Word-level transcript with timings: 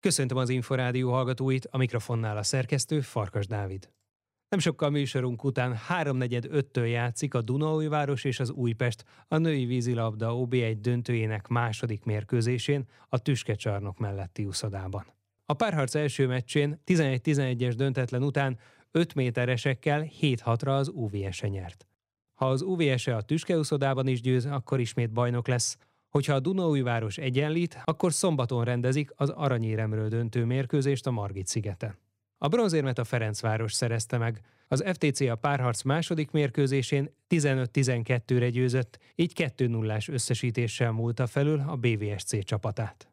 Köszöntöm 0.00 0.36
az 0.36 0.48
Inforádió 0.48 1.10
hallgatóit, 1.10 1.68
a 1.70 1.76
mikrofonnál 1.76 2.36
a 2.36 2.42
szerkesztő 2.42 3.00
Farkas 3.00 3.46
Dávid. 3.46 3.90
Nem 4.48 4.58
sokkal 4.58 4.90
műsorunk 4.90 5.44
után 5.44 5.78
3.45-től 5.88 6.90
játszik 6.90 7.34
a 7.34 7.42
Dunaújváros 7.42 8.24
és 8.24 8.40
az 8.40 8.50
Újpest 8.50 9.04
a 9.28 9.36
női 9.36 9.64
vízilabda 9.64 10.32
OB1 10.34 10.76
döntőjének 10.80 11.48
második 11.48 12.04
mérkőzésén 12.04 12.88
a 13.08 13.18
Tüskecsarnok 13.18 13.98
melletti 13.98 14.44
úszodában. 14.44 15.06
A 15.44 15.52
párharc 15.52 15.94
első 15.94 16.26
meccsén 16.26 16.82
11-11-es 16.86 17.74
döntetlen 17.76 18.22
után 18.22 18.58
5 18.90 19.14
méteresekkel 19.14 20.08
7-6-ra 20.20 20.76
az 20.76 20.88
UVS-e 20.88 21.48
nyert. 21.48 21.86
Ha 22.34 22.48
az 22.48 22.62
UVS-e 22.62 23.16
a 23.16 23.22
Tüskeúszodában 23.22 24.06
is 24.06 24.20
győz, 24.20 24.46
akkor 24.46 24.80
ismét 24.80 25.12
bajnok 25.12 25.48
lesz, 25.48 25.76
Hogyha 26.08 26.34
a 26.34 26.40
Dunaújváros 26.40 27.18
egyenlít, 27.18 27.82
akkor 27.84 28.12
szombaton 28.12 28.64
rendezik 28.64 29.10
az 29.16 29.28
Aranyéremről 29.28 30.08
döntő 30.08 30.44
mérkőzést 30.44 31.06
a 31.06 31.10
Margit 31.10 31.46
szigeten. 31.46 31.98
A 32.38 32.48
bronzérmet 32.48 32.98
a 32.98 33.04
Ferencváros 33.04 33.72
szerezte 33.72 34.18
meg. 34.18 34.40
Az 34.68 34.84
FTC 34.86 35.20
a 35.20 35.34
párharc 35.34 35.82
második 35.82 36.30
mérkőzésén 36.30 37.10
15-12-re 37.28 38.50
győzött, 38.50 38.98
így 39.14 39.32
2-0-ás 39.36 40.08
összesítéssel 40.08 40.92
múlta 40.92 41.26
felül 41.26 41.64
a 41.66 41.76
BVSC 41.76 42.44
csapatát. 42.44 43.08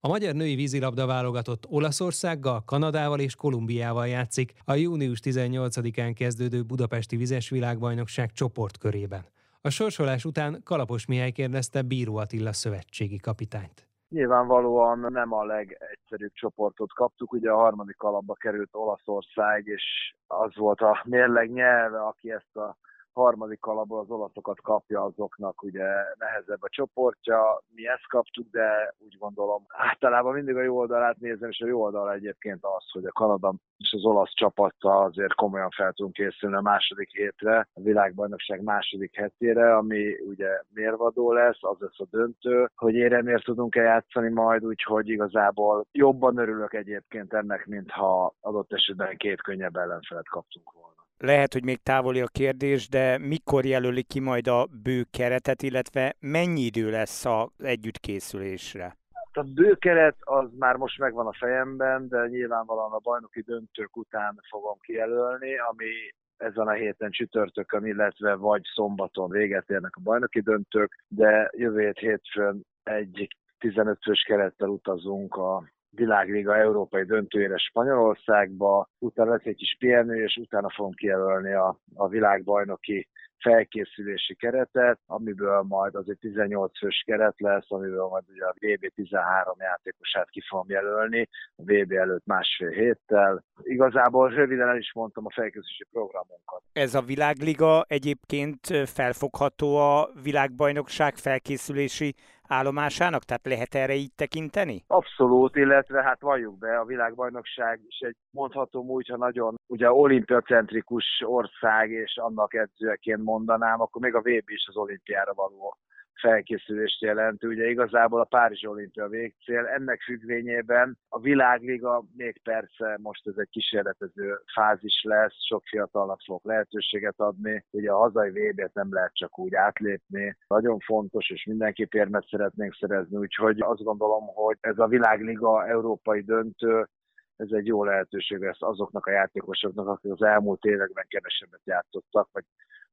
A 0.00 0.08
magyar 0.08 0.34
női 0.34 0.54
vízilabda 0.54 1.06
válogatott 1.06 1.66
Olaszországgal, 1.68 2.64
Kanadával 2.64 3.20
és 3.20 3.34
Kolumbiával 3.34 4.08
játszik 4.08 4.52
a 4.64 4.74
június 4.74 5.18
18-án 5.22 6.12
kezdődő 6.14 6.62
Budapesti 6.62 7.16
Vizes 7.16 7.48
Világbajnokság 7.48 8.32
csoportkörében. 8.32 9.24
A 9.66 9.70
sorsolás 9.70 10.24
után 10.24 10.60
Kalapos 10.64 11.06
Mihály 11.06 11.30
kérdezte 11.30 11.82
Bíró 11.82 12.16
Attila 12.16 12.52
szövetségi 12.52 13.16
kapitányt. 13.16 13.88
Nyilvánvalóan 14.08 14.98
nem 15.12 15.32
a 15.32 15.44
legegyszerűbb 15.44 16.32
csoportot 16.32 16.92
kaptuk, 16.92 17.32
ugye 17.32 17.50
a 17.50 17.56
harmadik 17.56 18.02
alapba 18.02 18.34
került 18.34 18.68
Olaszország, 18.72 19.66
és 19.66 20.14
az 20.26 20.56
volt 20.56 20.80
a 20.80 21.02
mérleg 21.04 21.52
nyelve, 21.52 22.00
aki 22.06 22.30
ezt 22.30 22.56
a 22.56 22.76
harmadik 23.14 23.64
alapból 23.64 23.98
az 23.98 24.10
olaszokat 24.10 24.60
kapja, 24.60 25.02
azoknak 25.02 25.62
ugye 25.62 25.86
nehezebb 26.18 26.62
a 26.62 26.68
csoportja. 26.68 27.62
Mi 27.74 27.88
ezt 27.88 28.06
kaptuk, 28.08 28.50
de 28.50 28.94
úgy 28.98 29.16
gondolom 29.18 29.64
általában 29.68 30.34
mindig 30.34 30.56
a 30.56 30.62
jó 30.62 30.76
oldalát 30.76 31.18
nézem, 31.18 31.48
és 31.48 31.60
a 31.60 31.66
jó 31.66 31.82
oldal 31.82 32.12
egyébként 32.12 32.58
az, 32.64 32.90
hogy 32.92 33.04
a 33.04 33.12
Kanada 33.12 33.54
és 33.78 33.92
az 33.92 34.04
olasz 34.04 34.34
csapattal 34.34 35.04
azért 35.04 35.34
komolyan 35.34 35.70
fel 35.70 35.92
tudunk 35.92 36.14
készülni 36.14 36.56
a 36.56 36.60
második 36.60 37.10
hétre, 37.10 37.68
a 37.74 37.80
világbajnokság 37.80 38.62
második 38.62 39.16
hetére, 39.16 39.76
ami 39.76 40.20
ugye 40.28 40.60
mérvadó 40.72 41.32
lesz, 41.32 41.58
az 41.60 41.76
lesz 41.78 42.00
a 42.00 42.06
döntő, 42.10 42.68
hogy 42.76 42.94
éremért 42.94 43.44
tudunk-e 43.44 43.82
játszani 43.82 44.30
majd, 44.30 44.64
úgyhogy 44.64 45.08
igazából 45.08 45.86
jobban 45.92 46.38
örülök 46.38 46.74
egyébként 46.74 47.32
ennek, 47.32 47.66
mintha 47.66 48.34
adott 48.40 48.72
esetben 48.72 49.16
két 49.16 49.42
könnyebb 49.42 49.76
ellenfelet 49.76 50.28
kaptunk 50.28 50.72
volna. 50.72 50.93
Lehet, 51.18 51.52
hogy 51.52 51.64
még 51.64 51.82
távoli 51.82 52.20
a 52.20 52.26
kérdés, 52.26 52.88
de 52.88 53.18
mikor 53.18 53.64
jelöli 53.64 54.02
ki 54.02 54.20
majd 54.20 54.48
a 54.48 54.66
bő 54.82 55.02
keretet, 55.10 55.62
illetve 55.62 56.16
mennyi 56.20 56.60
idő 56.60 56.90
lesz 56.90 57.24
az 57.24 57.48
együttkészülésre? 57.58 58.96
A 59.32 59.42
bőkeret 59.42 60.16
az 60.20 60.50
már 60.58 60.76
most 60.76 60.98
megvan 60.98 61.26
a 61.26 61.32
fejemben, 61.32 62.08
de 62.08 62.26
nyilvánvalóan 62.26 62.92
a 62.92 62.98
bajnoki 62.98 63.40
döntők 63.40 63.96
után 63.96 64.40
fogom 64.48 64.78
kijelölni, 64.80 65.58
ami 65.58 66.14
ezen 66.36 66.66
a 66.66 66.72
héten 66.72 67.10
csütörtökön, 67.10 67.86
illetve 67.86 68.34
vagy 68.34 68.62
szombaton 68.74 69.30
véget 69.30 69.70
érnek 69.70 69.96
a 69.96 70.00
bajnoki 70.02 70.40
döntők, 70.40 71.04
de 71.08 71.50
jövő 71.56 71.80
hét 71.80 71.98
hétfőn 71.98 72.64
egy 72.82 73.28
15 73.58 73.98
fős 74.02 74.22
kerettel 74.22 74.68
utazunk 74.68 75.34
a 75.34 75.64
világliga 75.94 76.56
európai 76.56 77.04
döntőjére 77.04 77.56
Spanyolországba, 77.56 78.88
utána 78.98 79.30
lesz 79.30 79.44
egy 79.44 79.56
kis 79.56 79.76
pihenő, 79.78 80.22
és 80.22 80.36
utána 80.36 80.70
fogom 80.70 80.92
kijelölni 80.92 81.52
a, 81.52 81.78
a 81.94 82.08
világbajnoki 82.08 83.08
felkészülési 83.44 84.34
keretet, 84.34 84.98
amiből 85.06 85.62
majd 85.62 85.94
az 85.94 86.08
egy 86.08 86.18
18 86.18 86.78
fős 86.78 87.02
keret 87.06 87.40
lesz, 87.40 87.70
amiből 87.70 88.06
majd 88.08 88.24
ugye 88.28 88.44
a 88.44 88.54
VB 88.58 88.92
13 88.94 89.54
játékosát 89.58 90.30
ki 90.30 90.40
fogom 90.48 90.66
jelölni, 90.68 91.28
a 91.56 91.62
VB 91.62 91.92
előtt 91.92 92.26
másfél 92.26 92.68
héttel. 92.68 93.44
Igazából 93.62 94.28
röviden 94.28 94.68
el 94.68 94.78
is 94.78 94.92
mondtam 94.94 95.26
a 95.26 95.30
felkészülési 95.30 95.86
programunkat. 95.92 96.62
Ez 96.72 96.94
a 96.94 97.00
világliga 97.00 97.84
egyébként 97.88 98.66
felfogható 98.86 99.76
a 99.76 100.10
világbajnokság 100.22 101.16
felkészülési 101.16 102.14
állomásának? 102.48 103.22
Tehát 103.22 103.46
lehet 103.46 103.74
erre 103.74 103.94
így 103.94 104.14
tekinteni? 104.14 104.84
Abszolút, 104.86 105.56
illetve 105.56 106.02
hát 106.02 106.20
valljuk 106.20 106.58
be, 106.58 106.78
a 106.78 106.84
világbajnokság 106.84 107.80
is 107.86 107.98
egy 107.98 108.16
mondhatom 108.30 108.88
úgy, 108.88 109.08
ha 109.08 109.16
nagyon 109.16 109.54
ugye 109.66 109.92
olimpiacentrikus 109.92 111.04
ország, 111.24 111.90
és 111.90 112.16
annak 112.16 112.54
edzőjeként 112.54 113.24
mondanám, 113.34 113.80
akkor 113.80 114.02
még 114.02 114.14
a 114.14 114.20
VB 114.20 114.48
is 114.48 114.66
az 114.68 114.76
olimpiára 114.76 115.34
való 115.34 115.76
felkészülést 116.20 117.00
jelent. 117.02 117.44
Ugye 117.44 117.70
igazából 117.70 118.20
a 118.20 118.24
Párizs 118.36 118.64
olimpia 118.64 119.08
végcél. 119.08 119.66
Ennek 119.66 120.02
függvényében 120.02 120.98
a 121.08 121.20
világliga 121.20 122.04
még 122.16 122.40
persze 122.42 122.98
most 123.02 123.26
ez 123.26 123.34
egy 123.36 123.48
kísérletező 123.50 124.38
fázis 124.54 125.02
lesz, 125.02 125.46
sok 125.48 125.62
fiatalnak 125.64 126.20
fog 126.26 126.40
lehetőséget 126.44 127.14
adni. 127.16 127.64
Ugye 127.70 127.90
a 127.90 127.98
hazai 127.98 128.30
vb 128.30 128.70
nem 128.72 128.92
lehet 128.92 129.14
csak 129.14 129.38
úgy 129.38 129.54
átlépni. 129.54 130.36
Nagyon 130.46 130.78
fontos, 130.78 131.30
és 131.30 131.44
mindenképp 131.44 131.92
érmet 131.92 132.26
szeretnénk 132.30 132.74
szerezni, 132.74 133.16
úgyhogy 133.16 133.60
azt 133.60 133.82
gondolom, 133.82 134.26
hogy 134.34 134.56
ez 134.60 134.78
a 134.78 134.86
világliga 134.86 135.66
európai 135.66 136.20
döntő 136.20 136.88
ez 137.36 137.48
egy 137.50 137.66
jó 137.66 137.84
lehetőség 137.84 138.38
lesz 138.38 138.62
azoknak 138.62 139.06
a 139.06 139.10
játékosoknak, 139.10 139.88
akik 139.88 140.12
az 140.12 140.22
elmúlt 140.22 140.64
években 140.64 141.04
kevesebbet 141.08 141.60
játszottak, 141.64 142.28
vagy 142.32 142.44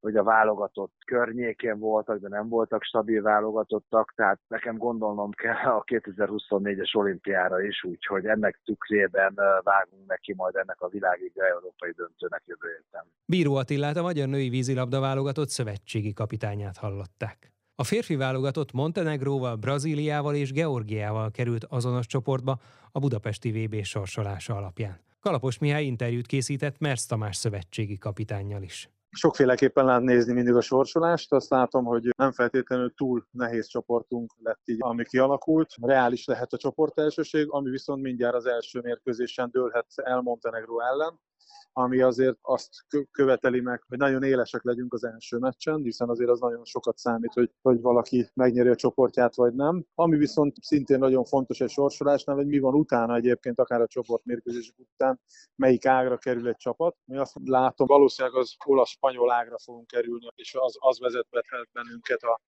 hogy 0.01 0.16
a 0.16 0.23
válogatott 0.23 0.94
környékén 1.06 1.79
voltak, 1.79 2.17
de 2.17 2.28
nem 2.28 2.50
voltak 2.50 2.84
stabil 2.84 3.22
válogatottak, 3.22 4.13
tehát 4.16 4.39
nekem 4.47 4.78
gondolnom 4.78 5.31
kell 5.31 5.72
a 5.72 5.84
2024-es 5.84 6.95
olimpiára 6.95 7.62
is, 7.62 7.84
úgyhogy 7.84 8.25
ennek 8.25 8.59
tükrében 8.66 9.34
vágunk 9.63 10.07
neki 10.07 10.34
majd 10.38 10.56
ennek 10.56 10.81
a 10.81 10.88
világig 10.88 11.31
európai 11.35 11.91
döntőnek 11.91 12.44
jövő 12.45 12.67
héten. 12.67 13.06
Bíró 13.25 13.56
Attilát 13.56 13.97
a 13.97 14.01
magyar 14.01 14.28
női 14.28 14.50
vízilabda 14.50 15.00
válogatott 15.00 15.50
szövetségi 15.50 16.13
kapitányát 16.13 16.78
hallották. 16.78 17.51
A 17.75 17.83
férfi 17.83 18.16
válogatott 18.16 18.72
Montenegróval, 18.72 19.56
Brazíliával 19.56 20.35
és 20.35 20.51
Georgiával 20.51 21.31
került 21.31 21.63
azonos 21.63 22.06
csoportba 22.06 22.59
a 22.91 23.00
budapesti 23.00 23.51
VB 23.51 23.83
sorsolása 23.83 24.56
alapján. 24.56 25.00
Kalapos 25.19 25.59
Mihály 25.59 25.85
interjút 25.85 26.25
készített 26.25 26.79
Mersz 26.79 27.06
Tamás 27.06 27.35
szövetségi 27.35 27.97
kapitánnyal 27.97 28.62
is. 28.62 28.89
Sokféleképpen 29.11 29.85
lehet 29.85 30.01
nézni 30.01 30.33
mindig 30.33 30.55
a 30.55 30.61
sorsolást. 30.61 31.31
Azt 31.33 31.49
látom, 31.49 31.85
hogy 31.85 32.09
nem 32.17 32.31
feltétlenül 32.31 32.94
túl 32.94 33.27
nehéz 33.31 33.67
csoportunk 33.67 34.33
lett 34.44 34.61
így, 34.66 34.77
ami 34.79 35.03
kialakult. 35.03 35.73
Reális 35.81 36.25
lehet 36.25 36.53
a 36.53 36.57
csoport 36.57 36.99
elsőség, 36.99 37.47
ami 37.50 37.69
viszont 37.69 38.01
mindjárt 38.01 38.35
az 38.35 38.45
első 38.45 38.79
mérkőzésen 38.79 39.50
dőlhet 39.51 39.88
el 39.95 40.21
Montenegro 40.21 40.79
ellen 40.79 41.19
ami 41.74 42.02
azért 42.02 42.38
azt 42.41 42.69
követeli 43.12 43.59
meg, 43.59 43.84
hogy 43.88 43.97
nagyon 43.97 44.24
élesek 44.24 44.63
legyünk 44.63 44.94
az 44.94 45.03
első 45.03 45.38
meccsen, 45.38 45.81
hiszen 45.81 46.09
azért 46.09 46.29
az 46.29 46.40
nagyon 46.40 46.66
sokat 46.66 46.97
számít, 46.97 47.34
hogy, 47.34 47.52
hogy 47.62 47.81
valaki 47.81 48.28
megnyeri 48.34 48.69
a 48.69 48.75
csoportját 48.75 49.35
vagy 49.35 49.53
nem. 49.53 49.85
Ami 49.96 50.18
viszont 50.18 50.56
szintén 50.62 51.00
nagyon 51.00 51.25
fontos 51.25 51.59
egy 51.62 51.69
sorsolásnál, 51.69 52.35
hogy 52.35 52.47
mi 52.47 52.59
van 52.59 52.74
utána 52.74 53.16
egyébként, 53.16 53.59
akár 53.59 53.81
a 53.81 53.88
csoportmérkőzések 53.88 54.75
után, 54.78 55.22
melyik 55.56 55.85
ágra 55.85 56.18
kerül 56.18 56.47
egy 56.47 56.57
csapat. 56.57 56.96
Mi 57.06 57.18
azt 57.18 57.35
látom, 57.44 57.88
valószínűleg 57.88 58.38
az 58.38 58.56
olasz-spanyol 58.66 59.31
ágra 59.31 59.59
fogunk 59.63 59.88
kerülni, 59.88 60.28
és 60.35 60.56
az, 60.56 60.75
az 60.80 61.00
vezethet 61.00 61.69
bennünket 61.72 62.22
a 62.22 62.41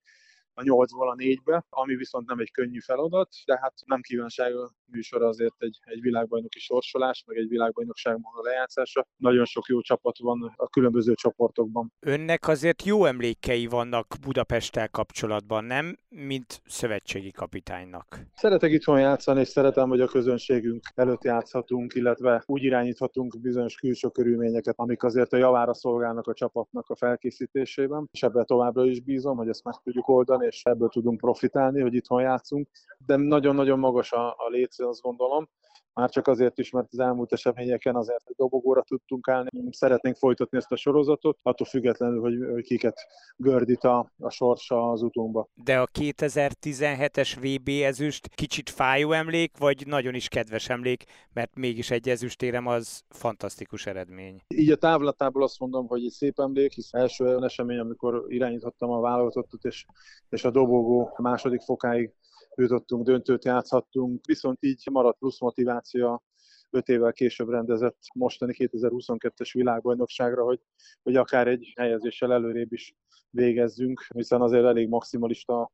a 0.54 0.62
8-ból 0.62 1.10
a 1.12 1.16
4-be, 1.16 1.66
ami 1.70 1.96
viszont 1.96 2.28
nem 2.28 2.40
egy 2.40 2.52
könnyű 2.52 2.80
feladat, 2.80 3.30
de 3.46 3.60
hát 3.62 3.74
nem 3.86 4.02
kívánság 4.02 4.56
a 4.56 4.72
műsor 4.86 5.22
azért 5.24 5.56
egy, 5.58 5.80
egy 5.84 6.02
világbajnoki 6.02 6.60
sorsolás, 6.60 7.24
meg 7.28 7.38
egy 7.38 7.48
világbajnokság 7.48 8.20
maga 8.20 8.42
lejátszása. 8.42 9.08
Nagyon 9.18 9.46
sok 9.46 9.68
jó 9.68 9.82
csapat 9.82 10.18
van 10.18 10.54
a 10.56 10.68
különböző 10.68 11.14
csoportokban. 11.14 11.94
Önnek 12.00 12.48
azért 12.48 12.84
jó 12.84 13.06
emlékei 13.06 13.68
vannak 13.68 14.16
Budapesttel 14.22 14.90
kapcsolatban, 14.90 15.64
nem? 15.64 15.98
Mint 16.10 16.62
szövetségi 16.66 17.32
kapitánynak. 17.32 18.20
Szeretek 18.36 18.72
itthon 18.72 19.00
játszani, 19.00 19.40
és 19.40 19.48
szeretem, 19.48 19.90
hogy 19.90 20.02
a 20.02 20.08
közönségünk 20.08 20.82
előtt 20.96 21.24
játszhatunk, 21.24 21.94
illetve 21.94 22.44
úgy 22.46 22.64
irányíthatunk 22.64 23.42
bizonyos 23.42 23.76
külső 23.76 24.08
körülményeket, 24.10 24.76
amik 24.78 25.04
azért 25.04 25.34
a 25.34 25.38
javára 25.38 25.74
szolgálnak 25.74 26.28
a 26.28 26.34
csapatnak 26.34 26.90
a 26.90 26.96
felkészítésében, 26.96 28.10
és 28.12 28.24
ebben 28.24 28.46
továbbra 28.46 28.86
is 28.86 29.00
bízom, 29.00 29.38
hogy 29.38 29.50
ezt 29.50 29.64
meg 29.64 29.76
tudjuk 29.84 30.08
oldani 30.08 30.43
és 30.46 30.64
ebből 30.64 30.90
tudunk 30.90 31.20
profitálni, 31.20 31.82
hogy 31.82 31.94
itthon 31.94 32.22
játszunk, 32.22 32.70
de 33.06 33.16
nagyon-nagyon 33.16 33.80
magas 33.80 34.12
a, 34.12 34.28
a 34.28 34.48
létsző, 34.50 34.86
azt 34.86 35.02
gondolom, 35.02 35.50
már 35.94 36.10
csak 36.10 36.28
azért 36.28 36.60
is, 36.60 36.70
mert 36.70 36.88
az 36.92 37.00
elmúlt 37.00 37.34
eseményeken 37.34 37.96
azért 37.96 38.36
dobogóra 38.36 38.82
tudtunk 38.82 39.28
állni. 39.28 39.50
Szeretnénk 39.70 40.16
folytatni 40.16 40.58
ezt 40.58 40.72
a 40.72 40.76
sorozatot, 40.76 41.40
attól 41.42 41.68
függetlenül, 41.68 42.20
hogy, 42.22 42.64
kiket 42.64 42.98
gördít 43.38 43.84
a, 43.84 44.12
a 44.20 44.30
sorsa 44.30 44.92
az 44.92 45.02
utunkba. 45.02 45.48
De 45.54 45.80
a 45.80 45.88
2017-es 45.88 47.36
VB 47.42 47.70
ezüst 47.70 48.28
kicsit 48.36 48.70
fájó 48.70 49.12
emlék, 49.12 49.58
vagy 49.58 49.88
nagyon 49.88 50.14
is 50.14 50.28
kedves 50.28 50.70
emlék, 50.70 51.04
mert 51.34 51.56
mégis 51.56 51.92
egy 51.92 52.10
ezüstérem 52.10 52.68
az 52.68 53.04
fantasztikus 53.10 53.86
eredmény. 53.86 54.42
Így 54.48 54.72
a 54.72 54.76
távlatából 54.76 55.44
azt 55.44 55.60
mondom, 55.60 55.88
hogy 55.88 56.06
egy 56.06 56.12
szép 56.12 56.40
emlék, 56.40 56.74
hisz 56.74 56.94
első 56.94 57.26
olyan 57.26 57.44
esemény, 57.44 57.80
amikor 57.80 58.26
irányítottam 58.28 58.90
a 58.90 59.00
vállalatot, 59.00 59.64
és, 59.66 59.86
és 60.30 60.44
a 60.44 60.52
dobogó 60.52 61.14
második 61.18 61.62
fokáig 61.62 62.14
jutottunk, 62.56 63.06
döntőt 63.06 63.46
játszhattunk, 63.46 64.26
viszont 64.26 64.58
így 64.64 64.84
maradt 64.92 65.18
plusz 65.18 65.40
motiváció 65.40 66.24
öt 66.70 66.88
évvel 66.88 67.14
később 67.14 67.50
rendezett 67.50 67.98
mostani 68.14 68.54
2022-es 68.58 69.50
világbajnokságra, 69.54 70.44
hogy, 70.44 70.60
hogy 71.04 71.16
akár 71.16 71.48
egy 71.48 71.74
helyezéssel 71.76 72.34
előrébb 72.34 72.74
is 72.74 72.96
végezzünk, 73.30 74.06
hiszen 74.16 74.42
azért 74.42 74.66
elég 74.66 74.88
maximalista 74.88 75.72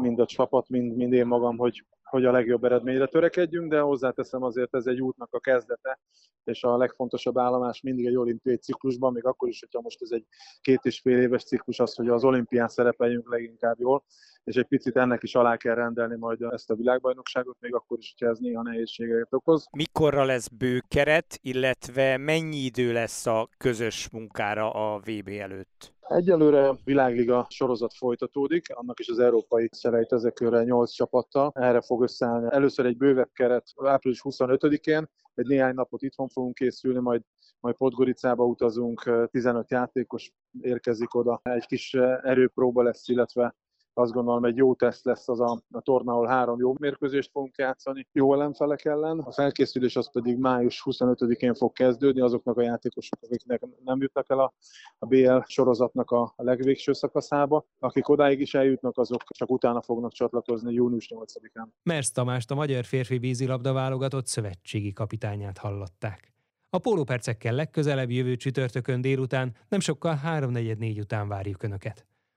mind 0.00 0.18
a 0.18 0.26
csapat, 0.26 0.68
mind, 0.68 0.96
mind 0.96 1.12
én 1.12 1.26
magam, 1.26 1.56
hogy, 1.56 1.84
hogy 2.02 2.24
a 2.24 2.32
legjobb 2.32 2.64
eredményre 2.64 3.06
törekedjünk, 3.06 3.70
de 3.70 3.80
hozzáteszem 3.80 4.42
azért 4.42 4.74
ez 4.74 4.86
egy 4.86 5.00
útnak 5.00 5.34
a 5.34 5.40
kezdete, 5.40 6.00
és 6.44 6.62
a 6.62 6.76
legfontosabb 6.76 7.38
állomás 7.38 7.80
mindig 7.80 8.06
egy 8.06 8.16
olimpiai 8.16 8.56
ciklusban, 8.56 9.12
még 9.12 9.24
akkor 9.24 9.48
is, 9.48 9.60
hogyha 9.60 9.80
most 9.80 10.02
ez 10.02 10.10
egy 10.10 10.24
két 10.60 10.80
és 10.82 11.00
fél 11.00 11.20
éves 11.20 11.44
ciklus 11.44 11.80
az, 11.80 11.94
hogy 11.94 12.08
az 12.08 12.24
olimpián 12.24 12.68
szerepeljünk 12.68 13.30
leginkább 13.30 13.80
jól, 13.80 14.04
és 14.44 14.56
egy 14.56 14.66
picit 14.66 14.96
ennek 14.96 15.22
is 15.22 15.34
alá 15.34 15.56
kell 15.56 15.74
rendelni 15.74 16.16
majd 16.16 16.42
ezt 16.42 16.70
a 16.70 16.74
világbajnokságot, 16.74 17.56
még 17.60 17.74
akkor 17.74 17.98
is, 17.98 18.14
hogyha 18.18 18.32
ez 18.32 18.38
néha 18.38 18.62
nehézségeket 18.62 19.32
okoz. 19.32 19.66
Mikorra 19.70 20.24
lesz 20.24 20.48
bő 20.48 20.82
keret, 20.88 21.38
illetve 21.42 22.16
mennyi 22.16 22.56
idő 22.56 22.92
lesz 22.92 23.26
a 23.26 23.48
közös 23.56 24.10
munkára 24.10 24.70
a 24.70 24.98
VB 24.98 25.28
előtt? 25.28 25.94
Egyelőre 26.10 26.74
világliga 26.84 27.46
sorozat 27.48 27.94
folytatódik, 27.94 28.74
annak 28.74 29.00
is 29.00 29.08
az 29.08 29.18
európai 29.18 29.68
selejtezőkörre 29.72 30.62
8 30.62 30.90
csapattal. 30.90 31.50
Erre 31.54 31.80
fog 31.80 32.02
összeállni. 32.02 32.48
Először 32.50 32.86
egy 32.86 32.96
bővebb 32.96 33.30
keret 33.32 33.66
április 33.84 34.20
25-én, 34.22 35.08
egy 35.34 35.46
néhány 35.46 35.74
napot 35.74 36.02
itthon 36.02 36.28
fogunk 36.28 36.54
készülni, 36.54 36.98
majd 36.98 37.22
majd 37.60 37.74
Podgoricába 37.74 38.44
utazunk, 38.44 39.28
15 39.30 39.70
játékos 39.70 40.32
érkezik 40.60 41.14
oda, 41.14 41.40
egy 41.42 41.66
kis 41.66 41.94
erőpróba 42.22 42.82
lesz, 42.82 43.08
illetve 43.08 43.54
azt 44.00 44.12
gondolom 44.12 44.44
egy 44.44 44.56
jó 44.56 44.74
teszt 44.74 45.04
lesz 45.04 45.28
az 45.28 45.40
a, 45.40 45.62
a 45.70 45.80
torna, 45.80 46.12
ahol 46.12 46.26
három 46.26 46.58
jó 46.58 46.74
mérkőzést 46.78 47.30
fogunk 47.30 47.56
játszani, 47.56 48.06
jó 48.12 48.34
ellenfelek 48.34 48.84
ellen. 48.84 49.18
A 49.18 49.32
felkészülés 49.32 49.96
az 49.96 50.10
pedig 50.12 50.38
május 50.38 50.82
25-én 50.84 51.54
fog 51.54 51.72
kezdődni 51.72 52.20
azoknak 52.20 52.56
a 52.56 52.62
játékosok, 52.62 53.18
akiknek 53.22 53.62
nem 53.84 54.00
jutnak 54.00 54.30
el 54.30 54.38
a, 54.38 54.52
a 54.98 55.06
BL 55.06 55.38
sorozatnak 55.44 56.10
a, 56.10 56.32
a 56.36 56.42
legvégső 56.42 56.92
szakaszába. 56.92 57.66
Akik 57.78 58.08
odáig 58.08 58.40
is 58.40 58.54
eljutnak, 58.54 58.98
azok 58.98 59.22
csak 59.24 59.50
utána 59.50 59.82
fognak 59.82 60.12
csatlakozni 60.12 60.72
június 60.72 61.12
8-án. 61.14 61.66
Mersz 61.82 62.10
Tamást 62.10 62.50
a 62.50 62.54
magyar 62.54 62.84
férfi 62.84 63.18
vízilabda 63.18 63.72
válogatott 63.72 64.26
szövetségi 64.26 64.92
kapitányát 64.92 65.58
hallották. 65.58 66.32
A 66.70 66.78
pólópercekkel 66.78 67.54
legközelebb 67.54 68.10
jövő 68.10 68.36
csütörtökön 68.36 69.00
délután, 69.00 69.56
nem 69.68 69.80
sokkal 69.80 70.20
3-4 70.24 71.00
után 71.00 71.28
várjuk 71.28 71.62
Önöket. 71.62 72.09